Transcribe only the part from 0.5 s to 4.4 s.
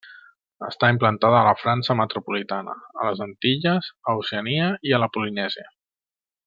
Està implantada a la França metropolitana, a les Antilles, a